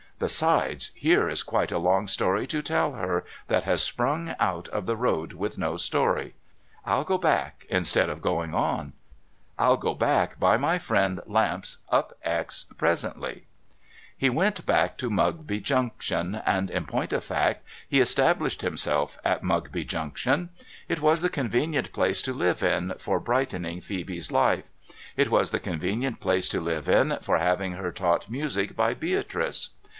Besides, 0.17 0.91
here 0.95 1.29
is 1.29 1.41
quite 1.41 1.71
a 1.71 1.79
long 1.79 2.07
story 2.07 2.45
to 2.47 2.61
tell 2.61 2.93
her, 2.93 3.23
that 3.47 3.63
has 3.63 3.81
sprung 3.83 4.35
out 4.39 4.67
of 4.69 4.85
the 4.85 4.95
road 4.95 5.33
with 5.33 5.57
no 5.57 5.77
story. 5.77 6.35
I'll 6.85 7.03
go 7.03 7.17
back, 7.17 7.65
instead 7.69 8.07
of 8.09 8.21
going 8.21 8.53
on, 8.53 8.93
I'll 9.59 9.77
go 9.77 9.93
back 9.95 10.39
by 10.39 10.57
my 10.57 10.77
friend 10.77 11.21
Lamps's 11.25 11.79
Up 11.89 12.17
X 12.23 12.65
presently.' 12.77 13.45
THE 14.19 14.29
MODEL 14.29 14.41
REFRESHMENT 14.65 15.01
ROOM 15.01 15.15
449 15.15 15.33
He 15.37 15.39
went 15.39 15.45
back 15.45 15.45
to 15.47 15.49
Mugby 15.51 15.59
Junction, 15.59 16.35
and, 16.47 16.69
in 16.71 16.85
point 16.85 17.13
of 17.13 17.23
fact, 17.23 17.63
he 17.89 17.99
established 17.99 18.61
himself 18.63 19.19
at 19.23 19.43
Mugby 19.43 19.83
Junction. 19.85 20.49
It 20.87 20.99
was 21.01 21.21
the 21.21 21.29
convenient 21.29 21.95
})lace 21.97 22.21
to 22.23 22.33
live 22.33 22.61
in, 22.63 22.93
for 22.99 23.19
brightening 23.19 23.81
Phcebe's 23.81 24.31
life. 24.31 24.65
It 25.15 25.29
was 25.31 25.49
the 25.51 25.59
con 25.59 25.79
venient 25.79 26.19
place 26.19 26.47
to 26.49 26.59
live 26.61 26.87
in, 26.89 27.17
for 27.21 27.37
having 27.39 27.73
her 27.73 27.91
taught 27.91 28.29
music 28.29 28.75
by 28.75 28.93
Beatrice. 28.95 29.71